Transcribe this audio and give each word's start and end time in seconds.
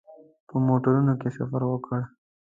په 0.47 0.55
موټرونو 0.67 1.13
کې 1.21 1.29
سفر 1.37 1.61
وکړ. 1.67 1.99